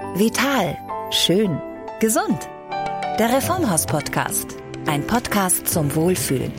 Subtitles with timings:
[0.00, 0.78] Vital.
[1.10, 1.60] Schön.
[1.98, 2.48] Gesund.
[3.18, 4.56] Der Reformhaus-Podcast.
[4.86, 6.52] Ein Podcast zum Wohlfühlen.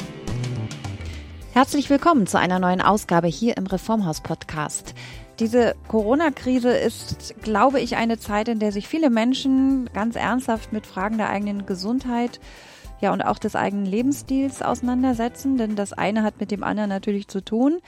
[1.53, 4.93] Herzlich willkommen zu einer neuen Ausgabe hier im Reformhaus-Podcast.
[5.39, 10.85] Diese Corona-Krise ist, glaube ich, eine Zeit, in der sich viele Menschen ganz ernsthaft mit
[10.85, 12.41] Fragen der eigenen Gesundheit
[13.01, 17.27] ja und auch des eigenen Lebensstils auseinandersetzen, denn das eine hat mit dem anderen natürlich
[17.27, 17.79] zu tun.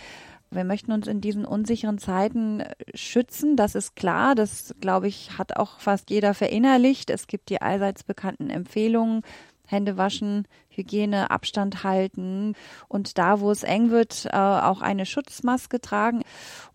[0.53, 4.35] Wir möchten uns in diesen unsicheren Zeiten äh, schützen, das ist klar.
[4.35, 7.09] Das, glaube ich, hat auch fast jeder verinnerlicht.
[7.09, 9.21] Es gibt die allseits bekannten Empfehlungen,
[9.65, 12.55] Hände waschen, Hygiene, Abstand halten
[12.89, 16.23] und da, wo es eng wird, äh, auch eine Schutzmaske tragen.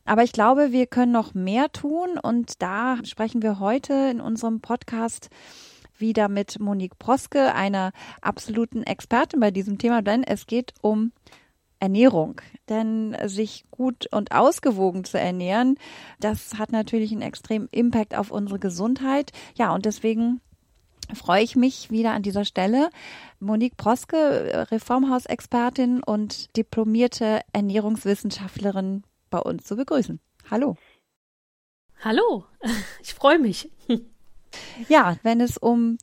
[0.07, 4.61] Aber ich glaube, wir können noch mehr tun und da sprechen wir heute in unserem
[4.61, 5.29] Podcast
[5.99, 11.13] wieder mit Monique Proske, einer absoluten Expertin bei diesem Thema, denn es geht um
[11.81, 12.41] Ernährung.
[12.69, 15.79] Denn sich gut und ausgewogen zu ernähren,
[16.21, 19.33] das hat natürlich einen extremen Impact auf unsere Gesundheit.
[19.57, 20.41] Ja, und deswegen
[21.15, 22.91] freue ich mich wieder an dieser Stelle,
[23.39, 30.21] Monique Proske, Reformhausexpertin und diplomierte Ernährungswissenschaftlerin bei uns zu begrüßen.
[30.51, 30.77] Hallo.
[32.03, 32.45] Hallo,
[33.03, 33.71] ich freue mich.
[34.89, 35.99] Ja, wenn es um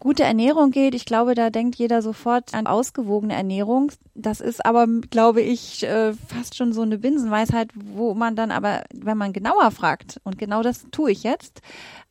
[0.00, 3.92] gute Ernährung geht, ich glaube, da denkt jeder sofort an ausgewogene Ernährung.
[4.14, 8.82] Das ist aber, glaube ich, äh, fast schon so eine Binsenweisheit, wo man dann aber,
[8.92, 11.60] wenn man genauer fragt, und genau das tue ich jetzt,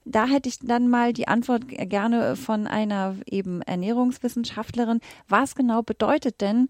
[0.06, 5.00] da hätte ich dann mal die Antwort gerne von einer eben Ernährungswissenschaftlerin.
[5.28, 6.70] Was genau bedeutet denn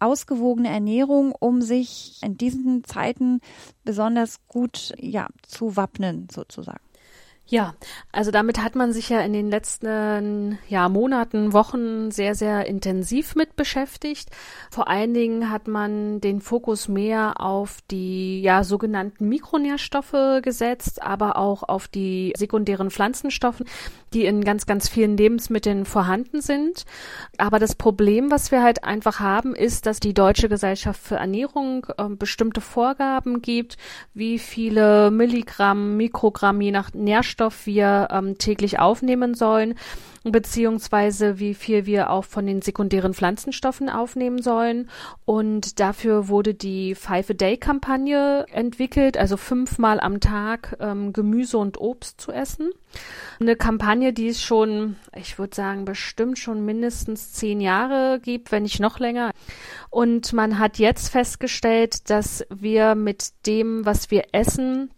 [0.00, 3.40] ausgewogene Ernährung, um sich in diesen Zeiten
[3.84, 6.82] besonders gut ja, zu wappnen, sozusagen?
[7.46, 7.74] Ja,
[8.10, 13.34] also damit hat man sich ja in den letzten ja, Monaten, Wochen sehr, sehr intensiv
[13.34, 14.30] mit beschäftigt.
[14.70, 21.36] Vor allen Dingen hat man den Fokus mehr auf die ja, sogenannten Mikronährstoffe gesetzt, aber
[21.36, 23.62] auch auf die sekundären Pflanzenstoffe,
[24.14, 26.86] die in ganz, ganz vielen Lebensmitteln vorhanden sind.
[27.36, 31.86] Aber das Problem, was wir halt einfach haben, ist, dass die Deutsche Gesellschaft für Ernährung
[31.98, 33.76] äh, bestimmte Vorgaben gibt,
[34.14, 37.33] wie viele Milligramm, Mikrogramm je nach Nährstoff
[37.66, 39.74] wir ähm, täglich aufnehmen sollen
[40.24, 44.88] beziehungsweise wie viel wir auch von den sekundären Pflanzenstoffen aufnehmen sollen.
[45.26, 52.32] Und dafür wurde die Five-A-Day-Kampagne entwickelt, also fünfmal am Tag ähm, Gemüse und Obst zu
[52.32, 52.70] essen.
[53.38, 58.62] Eine Kampagne, die es schon, ich würde sagen, bestimmt schon mindestens zehn Jahre gibt, wenn
[58.62, 59.30] nicht noch länger.
[59.90, 64.90] Und man hat jetzt festgestellt, dass wir mit dem, was wir essen,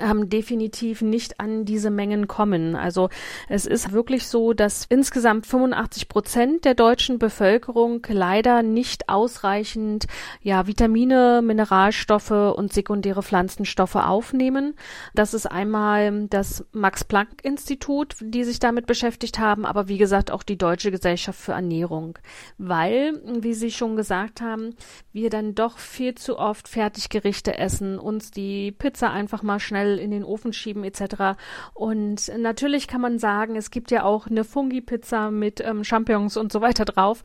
[0.00, 2.76] ähm, definitiv nicht an diese Mengen kommen.
[2.76, 3.08] Also
[3.48, 10.06] es ist wirklich so, dass insgesamt 85 Prozent der deutschen Bevölkerung leider nicht ausreichend
[10.42, 14.74] ja Vitamine, Mineralstoffe und sekundäre Pflanzenstoffe aufnehmen.
[15.14, 20.30] Das ist einmal das Max Planck Institut, die sich damit beschäftigt haben, aber wie gesagt
[20.30, 22.18] auch die Deutsche Gesellschaft für Ernährung,
[22.58, 24.74] weil, wie Sie schon gesagt haben,
[25.12, 29.98] wir dann doch viel zu oft Fertiggerichte essen, uns die Pizza einfach mal schnell schnell
[29.98, 31.38] in den Ofen schieben etc.
[31.74, 36.52] Und natürlich kann man sagen, es gibt ja auch eine Fungi-Pizza mit ähm, Champignons und
[36.52, 37.22] so weiter drauf.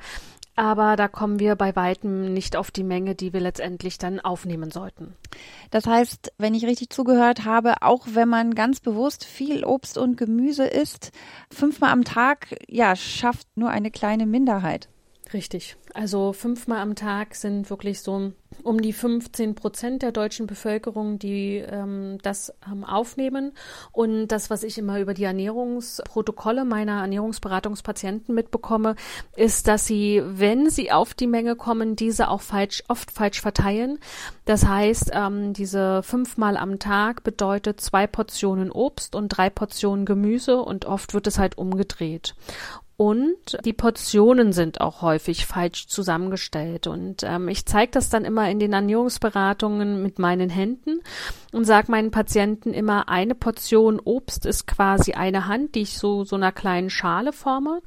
[0.56, 4.70] Aber da kommen wir bei weitem nicht auf die Menge, die wir letztendlich dann aufnehmen
[4.70, 5.16] sollten.
[5.72, 10.16] Das heißt, wenn ich richtig zugehört habe, auch wenn man ganz bewusst viel Obst und
[10.16, 11.12] Gemüse isst,
[11.50, 14.90] fünfmal am Tag, ja, schafft nur eine kleine Minderheit.
[15.34, 15.76] Richtig.
[15.94, 21.58] Also fünfmal am Tag sind wirklich so um die 15 Prozent der deutschen Bevölkerung, die
[21.58, 23.54] ähm, das ähm, aufnehmen.
[23.92, 28.96] Und das, was ich immer über die Ernährungsprotokolle meiner Ernährungsberatungspatienten mitbekomme,
[29.36, 33.98] ist, dass sie, wenn sie auf die Menge kommen, diese auch falsch, oft falsch verteilen.
[34.46, 40.62] Das heißt, ähm, diese fünfmal am Tag bedeutet zwei Portionen Obst und drei Portionen Gemüse
[40.62, 42.36] und oft wird es halt umgedreht.
[42.96, 46.88] Und die Portionen sind auch häufig falsch zusammengestellt.
[46.88, 51.02] Und ähm, ich zeige das dann immer in den Ernährungsberatungen mit meinen Händen
[51.54, 56.24] und sage meinen Patienten immer, eine Portion Obst ist quasi eine Hand, die ich so
[56.24, 57.82] so einer kleinen Schale forme.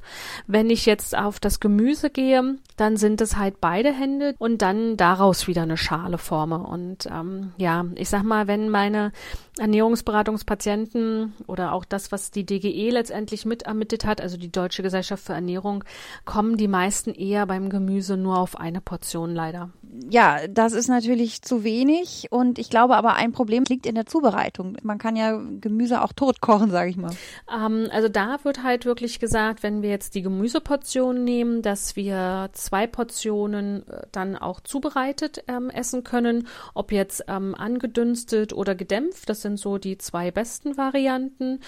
[0.47, 4.97] Wenn ich jetzt auf das Gemüse gehe, dann sind es halt beide Hände und dann
[4.97, 6.59] daraus wieder eine Schale forme.
[6.59, 9.11] Und ähm, ja, ich sag mal, wenn meine
[9.59, 15.23] Ernährungsberatungspatienten oder auch das, was die DGE letztendlich mit ermittelt hat, also die Deutsche Gesellschaft
[15.23, 15.83] für Ernährung,
[16.25, 19.69] kommen die meisten eher beim Gemüse nur auf eine Portion leider.
[20.09, 24.05] Ja, das ist natürlich zu wenig und ich glaube aber ein Problem liegt in der
[24.05, 24.77] Zubereitung.
[24.83, 27.11] Man kann ja Gemüse auch tot kochen, sage ich mal.
[27.53, 32.49] Ähm, also da wird halt wirklich gesagt, wenn wir jetzt die Gemüseportion nehmen, dass wir
[32.53, 39.29] zwei Portionen äh, dann auch zubereitet ähm, essen können, ob jetzt ähm, angedünstet oder gedämpft.
[39.29, 41.59] Das sind so die zwei besten Varianten.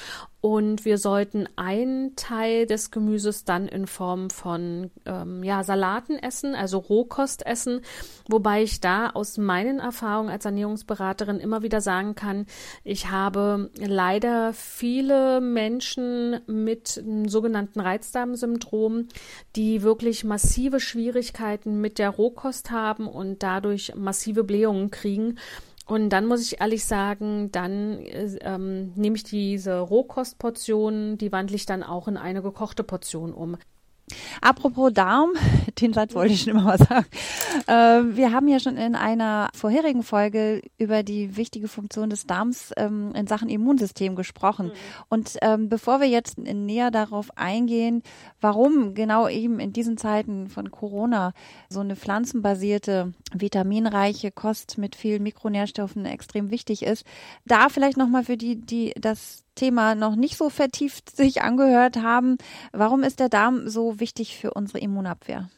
[0.41, 6.55] Und wir sollten einen Teil des Gemüses dann in Form von ähm, ja, Salaten essen,
[6.55, 7.81] also Rohkost essen,
[8.29, 12.45] wobei ich da aus meinen Erfahrungen als Ernährungsberaterin immer wieder sagen kann,
[12.83, 19.07] ich habe leider viele Menschen mit sogenannten Reizdarmsyndrom,
[19.55, 25.37] die wirklich massive Schwierigkeiten mit der Rohkost haben und dadurch massive Blähungen kriegen.
[25.89, 31.55] Und dann muss ich ehrlich sagen, dann äh, ähm, nehme ich diese Rohkostportion, die wandle
[31.55, 33.57] ich dann auch in eine gekochte Portion um.
[34.41, 35.31] Apropos Darm,
[35.81, 37.05] den Satz wollte ich schon immer mal sagen.
[37.67, 42.71] Äh, wir haben ja schon in einer vorherigen Folge über die wichtige Funktion des Darms
[42.77, 44.67] ähm, in Sachen Immunsystem gesprochen.
[44.67, 44.71] Mhm.
[45.09, 48.03] Und ähm, bevor wir jetzt näher darauf eingehen,
[48.41, 51.33] warum genau eben in diesen Zeiten von Corona
[51.69, 57.05] so eine pflanzenbasierte, vitaminreiche Kost mit vielen Mikronährstoffen extrem wichtig ist,
[57.45, 62.37] da vielleicht nochmal für die, die das Thema noch nicht so vertieft sich angehört haben.
[62.71, 65.49] Warum ist der Darm so wichtig für unsere Immunabwehr?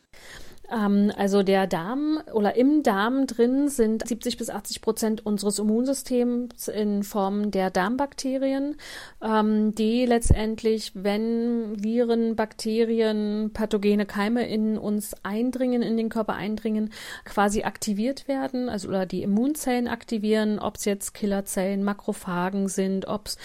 [0.72, 6.68] Ähm, also der Darm oder im Darm drin sind 70 bis 80 Prozent unseres Immunsystems
[6.68, 8.78] in Form der Darmbakterien,
[9.22, 16.92] ähm, die letztendlich, wenn Viren, Bakterien, pathogene Keime in uns eindringen, in den Körper eindringen,
[17.26, 23.28] quasi aktiviert werden, also oder die Immunzellen aktivieren, ob es jetzt Killerzellen, Makrophagen sind, ob
[23.28, 23.38] es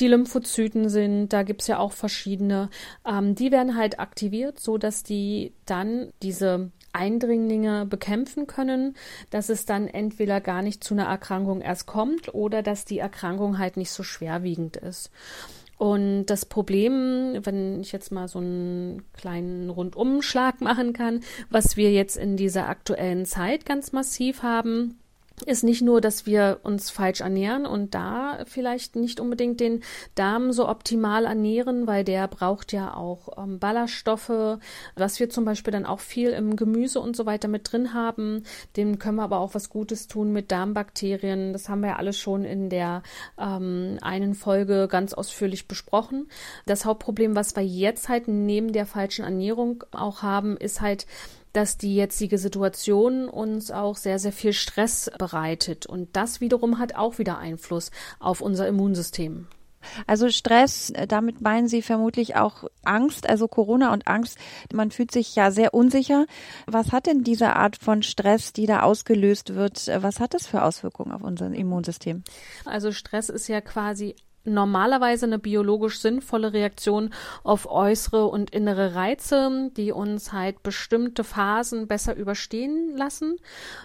[0.00, 2.70] die Lymphozyten sind, da gibt's ja auch verschiedene,
[3.06, 8.96] ähm, die werden halt aktiviert, so dass die dann diese Eindringlinge bekämpfen können,
[9.30, 13.58] dass es dann entweder gar nicht zu einer Erkrankung erst kommt oder dass die Erkrankung
[13.58, 15.10] halt nicht so schwerwiegend ist.
[15.76, 21.92] Und das Problem, wenn ich jetzt mal so einen kleinen Rundumschlag machen kann, was wir
[21.92, 24.98] jetzt in dieser aktuellen Zeit ganz massiv haben,
[25.46, 29.82] ist nicht nur, dass wir uns falsch ernähren und da vielleicht nicht unbedingt den
[30.14, 34.58] Darm so optimal ernähren, weil der braucht ja auch ähm, Ballaststoffe,
[34.96, 38.42] was wir zum Beispiel dann auch viel im Gemüse und so weiter mit drin haben.
[38.76, 41.52] Dem können wir aber auch was Gutes tun mit Darmbakterien.
[41.52, 43.02] Das haben wir ja alles schon in der
[43.38, 46.28] ähm, einen Folge ganz ausführlich besprochen.
[46.66, 51.06] Das Hauptproblem, was wir jetzt halt neben der falschen Ernährung auch haben, ist halt,
[51.58, 55.86] dass die jetzige Situation uns auch sehr, sehr viel Stress bereitet.
[55.86, 57.90] Und das wiederum hat auch wieder Einfluss
[58.20, 59.48] auf unser Immunsystem.
[60.06, 64.38] Also Stress, äh, damit meinen Sie vermutlich auch Angst, also Corona und Angst.
[64.72, 66.26] Man fühlt sich ja sehr unsicher.
[66.66, 70.46] Was hat denn diese Art von Stress, die da ausgelöst wird, äh, was hat das
[70.46, 72.22] für Auswirkungen auf unser Immunsystem?
[72.66, 74.14] Also Stress ist ja quasi
[74.48, 77.10] normalerweise eine biologisch sinnvolle Reaktion
[77.44, 83.36] auf äußere und innere Reize, die uns halt bestimmte Phasen besser überstehen lassen.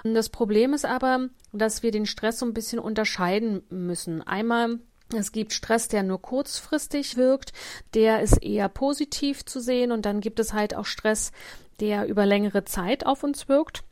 [0.03, 4.21] Das Problem ist aber, dass wir den Stress so ein bisschen unterscheiden müssen.
[4.21, 4.79] Einmal
[5.15, 7.53] es gibt Stress, der nur kurzfristig wirkt,
[7.93, 11.31] der ist eher positiv zu sehen und dann gibt es halt auch Stress,
[11.79, 13.83] der über längere Zeit auf uns wirkt.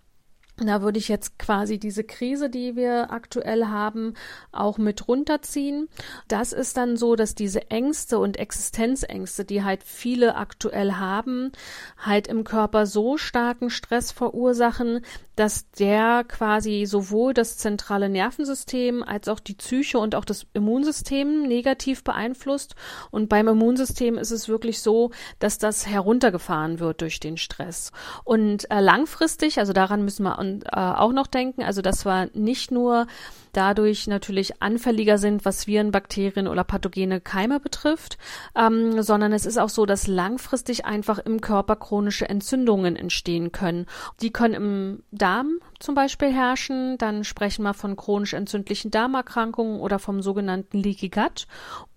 [0.63, 4.13] Da würde ich jetzt quasi diese Krise, die wir aktuell haben,
[4.51, 5.89] auch mit runterziehen.
[6.27, 11.51] Das ist dann so, dass diese Ängste und Existenzängste, die halt viele aktuell haben,
[11.97, 15.01] halt im Körper so starken Stress verursachen,
[15.35, 21.43] dass der quasi sowohl das zentrale Nervensystem als auch die Psyche und auch das Immunsystem
[21.43, 22.75] negativ beeinflusst.
[23.11, 27.91] Und beim Immunsystem ist es wirklich so, dass das heruntergefahren wird durch den Stress.
[28.23, 32.71] Und äh, langfristig, also daran müssen wir äh, auch noch denken, also das war nicht
[32.71, 33.07] nur
[33.51, 38.17] dadurch natürlich anfälliger sind, was Viren, Bakterien oder pathogene Keime betrifft,
[38.55, 43.85] ähm, sondern es ist auch so, dass langfristig einfach im Körper chronische Entzündungen entstehen können.
[44.21, 49.99] Die können im Darm zum Beispiel herrschen, dann sprechen wir von chronisch entzündlichen Darmerkrankungen oder
[49.99, 51.47] vom sogenannten Leaky Gut.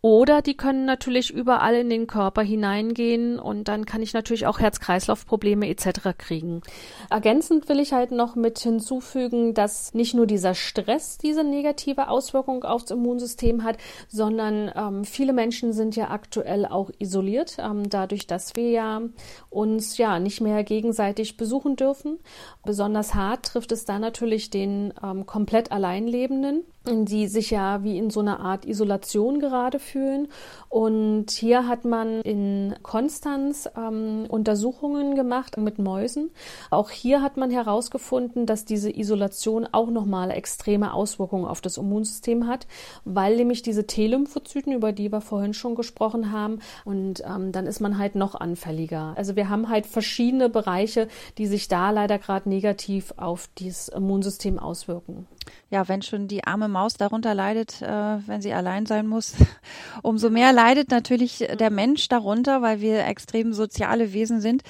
[0.05, 4.61] Oder die können natürlich überall in den Körper hineingehen und dann kann ich natürlich auch
[4.61, 6.11] Herz-Kreislauf-Probleme etc.
[6.19, 6.61] kriegen.
[7.09, 12.65] Ergänzend will ich halt noch mit hinzufügen, dass nicht nur dieser Stress diese negative Auswirkung
[12.65, 18.57] aufs Immunsystem hat, sondern ähm, viele Menschen sind ja aktuell auch isoliert, ähm, dadurch, dass
[18.57, 19.01] wir ja
[19.49, 22.19] uns ja nicht mehr gegenseitig besuchen dürfen.
[22.63, 28.11] Besonders hart trifft es da natürlich den ähm, komplett Alleinlebenden die sich ja wie in
[28.11, 30.29] so einer Art Isolation gerade fühlen.
[30.75, 36.33] Und hier hat man in Konstanz ähm, Untersuchungen gemacht mit Mäusen.
[36.69, 42.49] Auch hier hat man herausgefunden, dass diese Isolation auch nochmal extreme Auswirkungen auf das Immunsystem
[42.49, 42.67] hat,
[43.05, 47.79] weil nämlich diese T-Lymphozyten, über die wir vorhin schon gesprochen haben, und ähm, dann ist
[47.79, 49.15] man halt noch anfälliger.
[49.17, 51.07] Also wir haben halt verschiedene Bereiche,
[51.39, 55.29] die sich da leider gerade negativ auf dieses Immunsystem auswirken
[55.71, 57.87] ja, wenn schon die arme Maus darunter leidet, äh,
[58.27, 59.35] wenn sie allein sein muss,
[60.03, 64.63] umso mehr leidet natürlich der Mensch darunter, weil wir extrem soziale Wesen sind.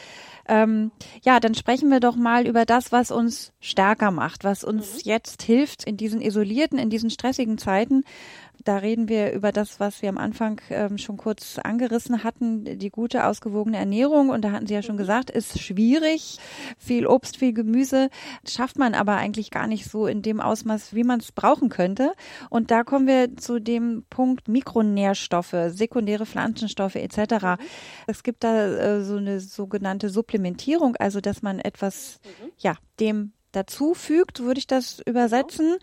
[0.46, 0.90] Ähm,
[1.22, 5.00] ja, dann sprechen wir doch mal über das, was uns stärker macht, was uns mhm.
[5.04, 8.04] jetzt hilft in diesen isolierten, in diesen stressigen Zeiten.
[8.62, 12.90] Da reden wir über das, was wir am Anfang ähm, schon kurz angerissen hatten, die
[12.90, 14.30] gute, ausgewogene Ernährung.
[14.30, 16.38] Und da hatten Sie ja schon gesagt, ist schwierig.
[16.78, 18.08] Viel Obst, viel Gemüse
[18.48, 22.12] schafft man aber eigentlich gar nicht so in dem Ausmaß, wie man es brauchen könnte.
[22.48, 27.60] Und da kommen wir zu dem Punkt Mikronährstoffe, sekundäre Pflanzenstoffe etc.
[28.06, 32.20] Es gibt da äh, so eine sogenannte Supplementierung, also dass man etwas,
[32.58, 35.76] ja, dem dazu fügt, würde ich das übersetzen.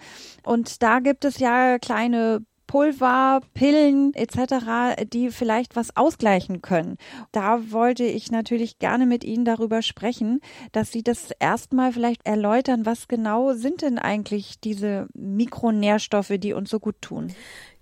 [0.44, 6.96] Und da gibt es ja kleine Pulver, Pillen etc., die vielleicht was ausgleichen können.
[7.34, 10.40] Da wollte ich natürlich gerne mit Ihnen darüber sprechen,
[10.72, 16.70] dass Sie das erstmal vielleicht erläutern, was genau sind denn eigentlich diese Mikronährstoffe, die uns
[16.70, 17.34] so gut tun?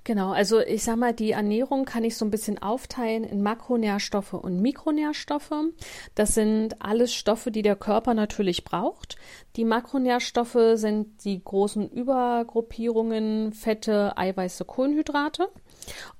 [0.10, 4.34] Genau, also ich sag mal, die Ernährung kann ich so ein bisschen aufteilen in Makronährstoffe
[4.34, 5.54] und Mikronährstoffe.
[6.16, 9.18] Das sind alles Stoffe, die der Körper natürlich braucht.
[9.56, 15.50] Die Makronährstoffe sind die großen Übergruppierungen Fette, Eiweiße, Kohlenhydrate.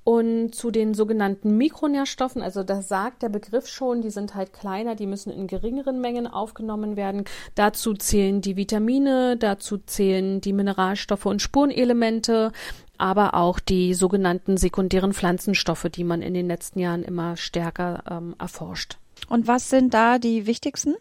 [0.04, 4.96] Und zu den sogenannten Mikronährstoffen, also das sagt der Begriff schon, die sind halt kleiner,
[4.96, 7.26] die müssen in geringeren Mengen aufgenommen werden.
[7.56, 12.52] Dazu zählen die Vitamine, dazu zählen die Mineralstoffe und Spurenelemente,
[13.00, 18.36] aber auch die sogenannten sekundären Pflanzenstoffe, die man in den letzten Jahren immer stärker ähm,
[18.38, 18.98] erforscht.
[19.28, 20.96] Und was sind da die wichtigsten?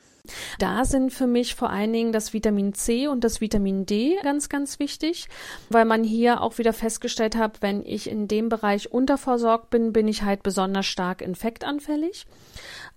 [0.58, 4.48] Da sind für mich vor allen Dingen das Vitamin C und das Vitamin D ganz,
[4.48, 5.26] ganz wichtig,
[5.70, 10.08] weil man hier auch wieder festgestellt hat, wenn ich in dem Bereich unterversorgt bin, bin
[10.08, 12.26] ich halt besonders stark infektanfällig.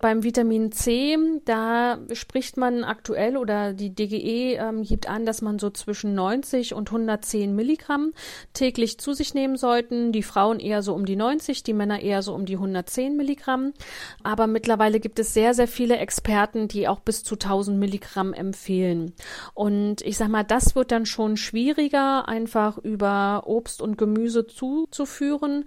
[0.01, 1.15] Beim Vitamin C,
[1.45, 6.73] da spricht man aktuell oder die DGE ähm, gibt an, dass man so zwischen 90
[6.73, 8.11] und 110 Milligramm
[8.53, 10.11] täglich zu sich nehmen sollten.
[10.11, 13.73] Die Frauen eher so um die 90, die Männer eher so um die 110 Milligramm.
[14.23, 19.13] Aber mittlerweile gibt es sehr, sehr viele Experten, die auch bis zu 1000 Milligramm empfehlen.
[19.53, 25.65] Und ich sag mal, das wird dann schon schwieriger, einfach über Obst und Gemüse zuzuführen.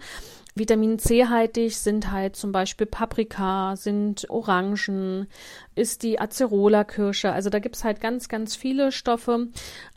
[0.57, 5.27] Vitamin C-haltig sind halt zum Beispiel Paprika, sind Orangen,
[5.75, 7.33] ist die Acerola-Kirsche.
[7.33, 9.49] Also da gibt's halt ganz, ganz viele Stoffe.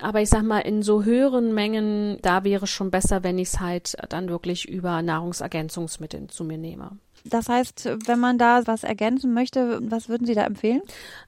[0.02, 3.50] Aber ich sag mal, in so höheren Mengen, da wäre es schon besser, wenn ich
[3.50, 6.98] es halt dann wirklich über Nahrungsergänzungsmittel zu mir nehme.
[7.24, 10.82] Das heißt, wenn man da was ergänzen möchte, was würden Sie da empfehlen?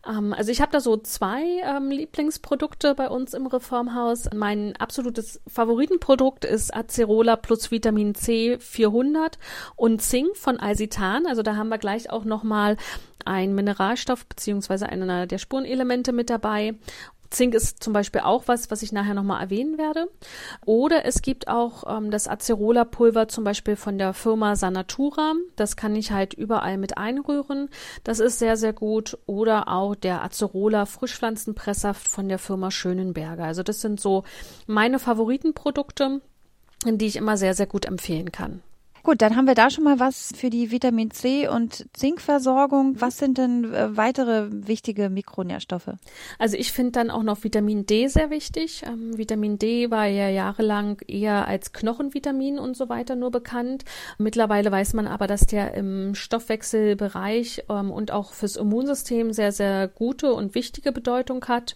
[0.07, 4.29] Ähm, also ich habe da so zwei ähm, Lieblingsprodukte bei uns im Reformhaus.
[4.33, 9.37] Mein absolutes Favoritenprodukt ist Acerola plus Vitamin C 400
[9.75, 11.25] und Zink von Alsitan.
[11.25, 12.77] Also da haben wir gleich auch nochmal
[13.25, 16.75] ein Mineralstoff beziehungsweise einer der Spurenelemente mit dabei.
[17.29, 20.09] Zink ist zum Beispiel auch was, was ich nachher nochmal erwähnen werde.
[20.65, 25.33] Oder es gibt auch ähm, das Acerola-Pulver zum Beispiel von der Firma Sanatura.
[25.55, 27.69] Das kann ich halt überall mit einrühren.
[28.03, 29.17] Das ist sehr, sehr gut.
[29.25, 33.43] Oder auch der Acerola Frischpflanzenpresssaft von der Firma Schönenberger.
[33.43, 34.23] Also das sind so
[34.65, 36.21] meine Favoritenprodukte,
[36.85, 38.61] die ich immer sehr, sehr gut empfehlen kann.
[39.09, 43.01] Gut, dann haben wir da schon mal was für die Vitamin C und Zinkversorgung.
[43.01, 45.89] Was sind denn äh, weitere wichtige Mikronährstoffe?
[46.37, 48.83] Also ich finde dann auch noch Vitamin D sehr wichtig.
[48.85, 53.83] Ähm, Vitamin D war ja jahrelang eher als Knochenvitamin und so weiter nur bekannt.
[54.19, 59.87] Mittlerweile weiß man aber, dass der im Stoffwechselbereich ähm, und auch fürs Immunsystem sehr, sehr
[59.87, 61.75] gute und wichtige Bedeutung hat.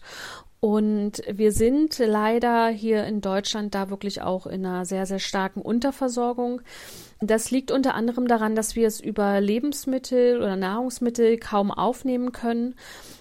[0.64, 5.62] Und wir sind leider hier in Deutschland da wirklich auch in einer sehr, sehr starken
[5.62, 6.62] Unterversorgung.
[7.28, 12.76] Das liegt unter anderem daran, dass wir es über Lebensmittel oder Nahrungsmittel kaum aufnehmen können.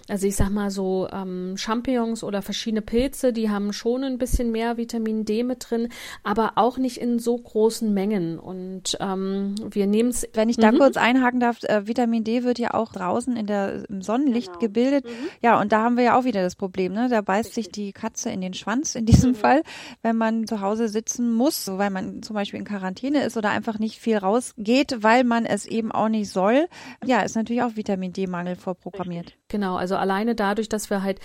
[0.09, 4.51] Also ich sag mal so ähm, Champignons oder verschiedene Pilze, die haben schon ein bisschen
[4.51, 5.87] mehr Vitamin D mit drin,
[6.23, 8.37] aber auch nicht in so großen Mengen.
[8.37, 10.27] Und ähm, wir nehmen es.
[10.33, 10.79] Wenn ich da mhm.
[10.79, 14.59] kurz einhaken darf, äh, Vitamin D wird ja auch draußen in der im Sonnenlicht genau.
[14.59, 15.05] gebildet.
[15.05, 15.29] Mhm.
[15.41, 17.07] Ja, und da haben wir ja auch wieder das Problem, ne?
[17.09, 17.65] Da beißt Richtig.
[17.65, 19.35] sich die Katze in den Schwanz in diesem mhm.
[19.35, 19.63] Fall,
[20.01, 23.51] wenn man zu Hause sitzen muss, so weil man zum Beispiel in Quarantäne ist oder
[23.51, 26.67] einfach nicht viel rausgeht, weil man es eben auch nicht soll.
[27.03, 29.33] Ja, ist natürlich auch Vitamin D-Mangel vorprogrammiert.
[29.47, 31.19] Genau, also alleine dadurch, dass wir halt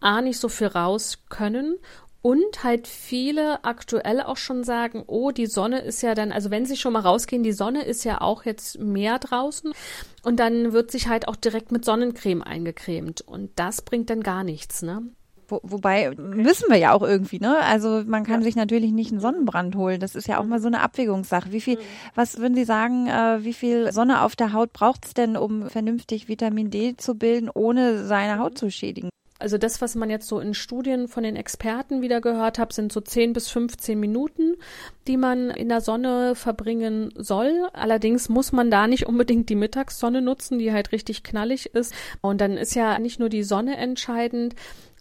[0.00, 1.76] A nicht so viel raus können
[2.26, 6.64] Und halt viele aktuell auch schon sagen, oh, die Sonne ist ja dann, also wenn
[6.64, 9.74] sie schon mal rausgehen, die Sonne ist ja auch jetzt mehr draußen
[10.22, 14.42] und dann wird sich halt auch direkt mit Sonnencreme eingecremt und das bringt dann gar
[14.42, 15.02] nichts, ne?
[15.48, 17.58] Wo, wobei wissen wir ja auch irgendwie, ne?
[17.60, 18.44] Also man kann ja.
[18.44, 20.00] sich natürlich nicht einen Sonnenbrand holen.
[20.00, 21.52] Das ist ja auch mal so eine Abwägungssache.
[21.52, 21.82] Wie viel, mhm.
[22.14, 25.68] was würden Sie sagen, äh, wie viel Sonne auf der Haut braucht es denn, um
[25.68, 29.10] vernünftig Vitamin D zu bilden, ohne seine Haut zu schädigen?
[29.40, 32.92] Also das, was man jetzt so in Studien von den Experten wieder gehört hat, sind
[32.92, 34.54] so 10 bis 15 Minuten,
[35.08, 37.68] die man in der Sonne verbringen soll.
[37.72, 41.92] Allerdings muss man da nicht unbedingt die Mittagssonne nutzen, die halt richtig knallig ist.
[42.20, 44.54] Und dann ist ja nicht nur die Sonne entscheidend,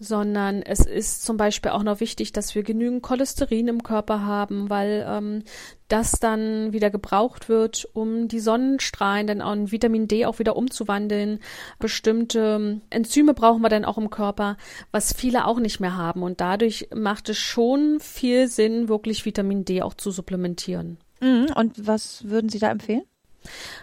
[0.04, 4.70] sondern es ist zum Beispiel auch noch wichtig, dass wir genügend Cholesterin im Körper haben,
[4.70, 5.44] weil ähm,
[5.88, 10.56] das dann wieder gebraucht wird, um die Sonnenstrahlen dann auch in Vitamin D auch wieder
[10.56, 11.40] umzuwandeln.
[11.80, 14.58] Bestimmte Enzyme brauchen wir dann auch im Körper,
[14.92, 16.24] was viele auch nicht mehr haben.
[16.24, 20.98] Und dadurch macht es schon viel Sinn, wirklich Vitamin D auch zu supplementieren.
[21.22, 21.48] Mhm.
[21.56, 23.04] Und was würden Sie da empfehlen?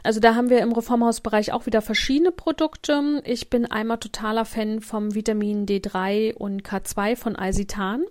[0.03, 3.23] Also da haben wir im Reformhausbereich auch wieder verschiedene Produkte.
[3.25, 8.05] Ich bin einmal totaler Fan vom Vitamin D3 und K2 von Alsitan,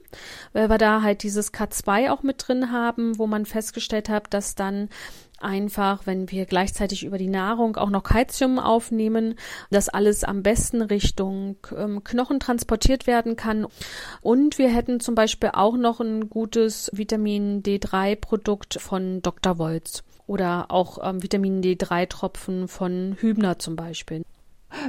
[0.53, 4.55] weil wir da halt dieses K2 auch mit drin haben, wo man festgestellt hat, dass
[4.55, 4.89] dann
[5.41, 9.35] einfach, wenn wir gleichzeitig über die Nahrung auch noch Kalzium aufnehmen,
[9.69, 13.67] dass alles am besten Richtung ähm, Knochen transportiert werden kann.
[14.21, 19.57] Und wir hätten zum Beispiel auch noch ein gutes Vitamin D3-Produkt von Dr.
[19.57, 24.21] Wolz oder auch ähm, Vitamin D3-Tropfen von Hübner zum Beispiel.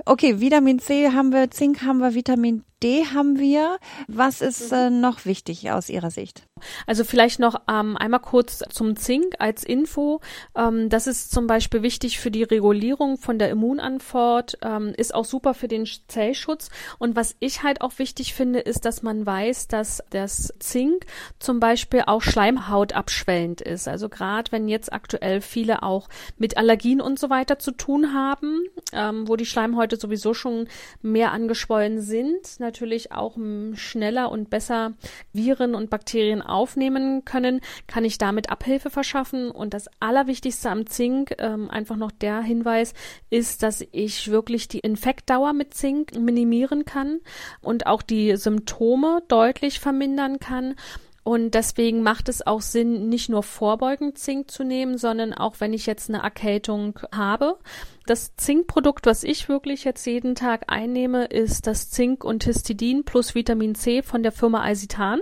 [0.04, 3.78] Okay, Vitamin C haben wir, Zink haben wir, Vitamin D haben wir.
[4.08, 4.78] Was ist mhm.
[4.78, 6.46] äh, noch wichtig aus Ihrer Sicht?
[6.86, 10.20] Also vielleicht noch ähm, einmal kurz zum Zink als Info.
[10.54, 15.24] Ähm, das ist zum Beispiel wichtig für die Regulierung von der Immunantwort, ähm, ist auch
[15.24, 16.70] super für den Zellschutz.
[16.98, 21.06] Und was ich halt auch wichtig finde, ist, dass man weiß, dass das Zink
[21.38, 23.88] zum Beispiel auch Schleimhaut abschwellend ist.
[23.88, 26.08] Also gerade wenn jetzt aktuell viele auch
[26.38, 30.68] mit Allergien und so weiter zu tun haben, ähm, wo die Schleimhäute sowieso schon
[31.02, 33.36] mehr angeschwollen sind, natürlich auch
[33.74, 34.92] schneller und besser
[35.32, 39.50] Viren und Bakterien aufnehmen können, kann ich damit Abhilfe verschaffen.
[39.50, 42.94] Und das Allerwichtigste am Zink, ähm, einfach noch der Hinweis,
[43.28, 47.18] ist, dass ich wirklich die Infektdauer mit Zink minimieren kann
[47.60, 50.76] und auch die Symptome deutlich vermindern kann.
[51.22, 55.74] Und deswegen macht es auch Sinn, nicht nur vorbeugend Zink zu nehmen, sondern auch wenn
[55.74, 57.58] ich jetzt eine Erkältung habe.
[58.06, 63.34] Das Zinkprodukt, was ich wirklich jetzt jeden Tag einnehme, ist das Zink und Histidin plus
[63.34, 65.20] Vitamin C von der Firma Alsitan.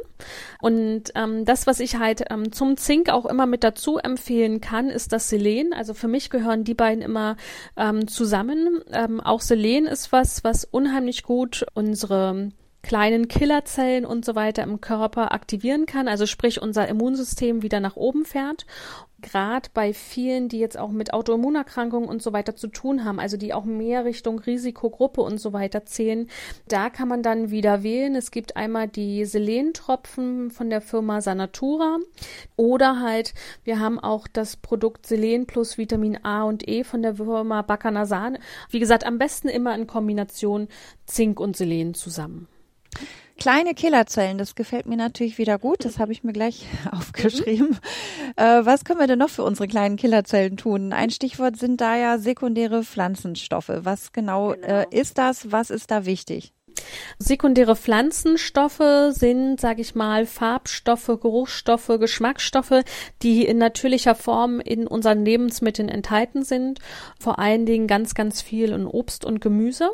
[0.61, 4.91] Und ähm, das, was ich halt ähm, zum Zink auch immer mit dazu empfehlen kann,
[4.91, 5.73] ist das Selen.
[5.73, 7.37] Also für mich gehören die beiden immer
[7.77, 8.83] ähm, zusammen.
[8.93, 12.51] Ähm, auch Selen ist was, was unheimlich gut unsere
[12.83, 17.97] kleinen Killerzellen und so weiter im Körper aktivieren kann, also sprich unser Immunsystem wieder nach
[17.97, 18.67] oben fährt.
[19.21, 23.37] Gerade bei vielen, die jetzt auch mit Autoimmunerkrankungen und so weiter zu tun haben, also
[23.37, 26.29] die auch mehr Richtung Risikogruppe und so weiter zählen,
[26.69, 28.15] da kann man dann wieder wählen.
[28.15, 31.99] Es gibt einmal die Selentropfen von der Firma Sanatura
[32.55, 37.17] oder halt, wir haben auch das Produkt Selen plus Vitamin A und E von der
[37.17, 38.39] Firma Bacanasan.
[38.71, 40.69] Wie gesagt, am besten immer in Kombination
[41.07, 42.47] Zink und Selen zusammen.
[43.39, 45.85] Kleine Killerzellen, das gefällt mir natürlich wieder gut.
[45.85, 47.69] Das habe ich mir gleich aufgeschrieben.
[47.69, 48.33] Mhm.
[48.37, 50.93] Äh, was können wir denn noch für unsere kleinen Killerzellen tun?
[50.93, 53.71] Ein Stichwort sind da ja sekundäre Pflanzenstoffe.
[53.71, 54.67] Was genau, genau.
[54.67, 55.53] Äh, ist das?
[55.53, 56.53] Was ist da wichtig?
[57.19, 62.83] Sekundäre Pflanzenstoffe sind, sage ich mal, Farbstoffe, Geruchsstoffe, Geschmacksstoffe,
[63.23, 66.81] die in natürlicher Form in unseren Lebensmitteln enthalten sind.
[67.19, 69.91] Vor allen Dingen ganz, ganz viel in Obst und Gemüse.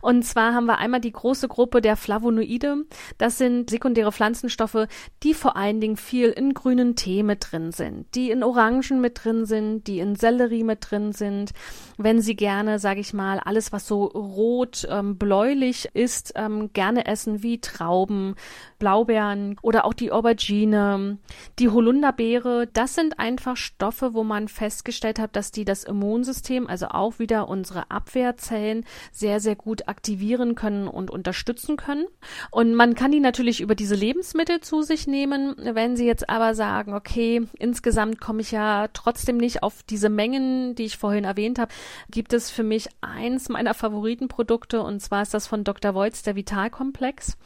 [0.00, 2.84] Und zwar haben wir einmal die große Gruppe der Flavonoide.
[3.18, 4.86] Das sind sekundäre Pflanzenstoffe,
[5.24, 9.24] die vor allen Dingen viel in grünen Tee mit drin sind, die in Orangen mit
[9.24, 11.50] drin sind, die in Sellerie mit drin sind.
[11.96, 17.06] Wenn Sie gerne, sage ich mal, alles, was so rot, ähm, bläulich ist, ähm, gerne
[17.06, 18.36] essen, wie Trauben,
[18.78, 21.18] Blaubeeren oder auch die Aubergine,
[21.58, 22.68] die Holunderbeere.
[22.72, 27.48] Das sind einfach Stoffe, wo man festgestellt hat, dass die das Immunsystem, also auch wieder
[27.48, 32.06] unsere Abwehrzellen, sehr, sehr gut aktivieren können und unterstützen können.
[32.50, 35.54] Und man kann die natürlich über diese Lebensmittel zu sich nehmen.
[35.58, 40.74] Wenn Sie jetzt aber sagen, okay, insgesamt komme ich ja trotzdem nicht auf diese Mengen,
[40.74, 41.72] die ich vorhin erwähnt habe,
[42.10, 45.94] gibt es für mich eins meiner Favoritenprodukte und zwar ist das von Dr.
[45.94, 47.36] Voits, der Vitalkomplex,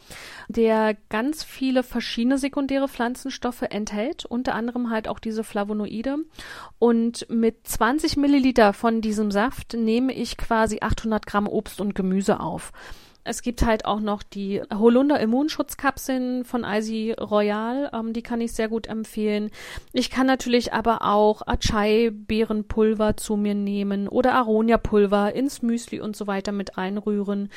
[0.47, 6.17] der ganz viele verschiedene sekundäre Pflanzenstoffe enthält, unter anderem halt auch diese Flavonoide.
[6.79, 12.32] Und mit 20 Milliliter von diesem Saft nehme ich quasi 800 Gramm Obst und Gemüse
[12.41, 12.71] auf.
[13.25, 18.51] Es gibt halt auch noch die Holunder Immunschutzkapseln von Eisi Royal, ähm, die kann ich
[18.51, 19.49] sehr gut empfehlen.
[19.93, 26.27] Ich kann natürlich aber auch Achai-Beerenpulver zu mir nehmen oder Aronia-Pulver ins Müsli und so
[26.27, 27.49] weiter mit einrühren.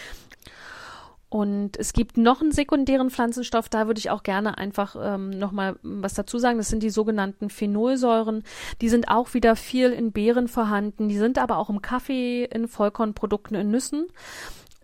[1.29, 5.77] Und es gibt noch einen sekundären Pflanzenstoff, da würde ich auch gerne einfach ähm, nochmal
[5.83, 6.59] was dazu sagen.
[6.59, 8.45] Das sind die sogenannten Phenolsäuren.
[8.81, 12.69] Die sind auch wieder viel in Beeren vorhanden, die sind aber auch im Kaffee, in
[12.69, 14.07] Vollkornprodukten, in Nüssen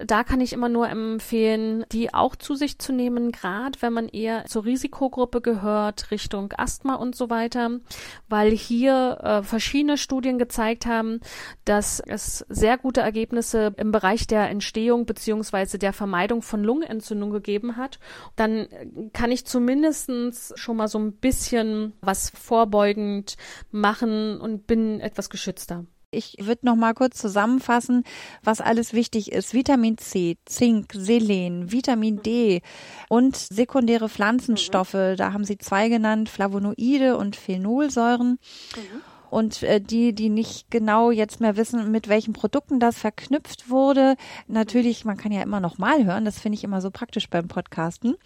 [0.07, 4.09] da kann ich immer nur empfehlen, die auch zu sich zu nehmen, gerade wenn man
[4.09, 7.81] eher zur Risikogruppe gehört, Richtung Asthma und so weiter,
[8.29, 11.21] weil hier äh, verschiedene Studien gezeigt haben,
[11.65, 17.77] dass es sehr gute Ergebnisse im Bereich der Entstehung beziehungsweise der Vermeidung von Lungenentzündung gegeben
[17.77, 17.99] hat.
[18.37, 18.69] Dann
[19.13, 23.37] kann ich zumindestens schon mal so ein bisschen was vorbeugend
[23.71, 25.85] machen und bin etwas geschützter.
[26.15, 28.05] Ich würde noch mal kurz zusammenfassen,
[28.45, 29.55] was alles wichtig ist.
[29.55, 32.61] Vitamin C, Zink, Selen, Vitamin D
[33.09, 34.93] und sekundäre Pflanzenstoffe.
[34.93, 35.17] Mhm.
[35.17, 38.39] Da haben Sie zwei genannt, Flavonoide und Phenolsäuren.
[38.77, 39.12] Mhm.
[39.33, 44.17] Und äh, die, die nicht genau jetzt mehr wissen, mit welchen Produkten das verknüpft wurde,
[44.47, 47.49] natürlich, man kann ja immer noch mal hören, das finde ich immer so praktisch beim
[47.49, 48.11] Podcasten.
[48.11, 48.17] Mhm.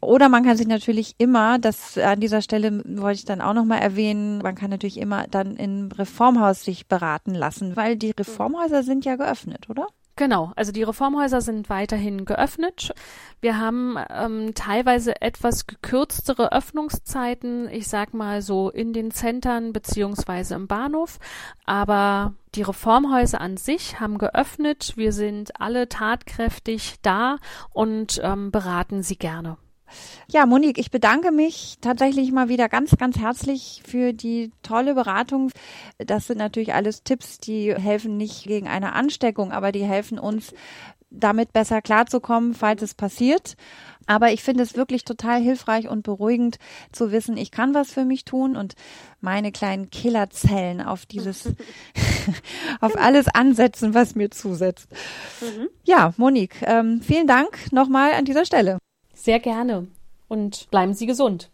[0.00, 3.64] Oder man kann sich natürlich immer, das an dieser Stelle wollte ich dann auch noch
[3.64, 8.84] mal erwähnen, man kann natürlich immer dann im Reformhaus sich beraten lassen, weil die Reformhäuser
[8.84, 9.88] sind ja geöffnet, oder?
[10.22, 12.94] Genau, also die Reformhäuser sind weiterhin geöffnet.
[13.40, 20.54] Wir haben ähm, teilweise etwas gekürztere Öffnungszeiten, ich sag mal so in den Centern beziehungsweise
[20.54, 21.18] im Bahnhof,
[21.66, 24.92] aber die Reformhäuser an sich haben geöffnet.
[24.94, 27.38] Wir sind alle tatkräftig da
[27.70, 29.56] und ähm, beraten sie gerne.
[30.28, 35.50] Ja, Monique, ich bedanke mich tatsächlich mal wieder ganz, ganz herzlich für die tolle Beratung.
[35.98, 40.52] Das sind natürlich alles Tipps, die helfen nicht gegen eine Ansteckung, aber die helfen uns,
[41.12, 43.56] damit besser klarzukommen, falls es passiert.
[44.06, 46.58] Aber ich finde es wirklich total hilfreich und beruhigend
[46.90, 48.74] zu wissen, ich kann was für mich tun und
[49.20, 51.44] meine kleinen Killerzellen auf dieses,
[52.80, 54.88] auf alles ansetzen, was mir zusetzt.
[55.40, 55.68] Mhm.
[55.84, 58.78] Ja, Monique, ähm, vielen Dank nochmal an dieser Stelle.
[59.22, 59.86] Sehr gerne.
[60.26, 61.48] Und bleiben Sie gesund.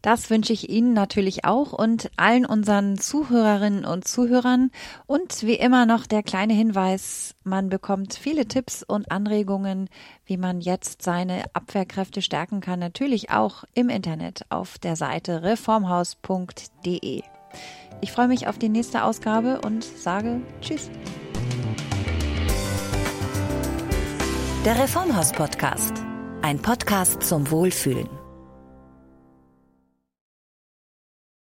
[0.00, 4.70] Das wünsche ich Ihnen natürlich auch und allen unseren Zuhörerinnen und Zuhörern.
[5.08, 9.88] Und wie immer noch der kleine Hinweis, man bekommt viele Tipps und Anregungen,
[10.24, 17.22] wie man jetzt seine Abwehrkräfte stärken kann, natürlich auch im Internet auf der Seite reformhaus.de.
[18.00, 20.88] Ich freue mich auf die nächste Ausgabe und sage Tschüss.
[24.64, 26.04] Der Reformhaus Podcast
[26.42, 28.19] ein Podcast zum Wohlfühlen.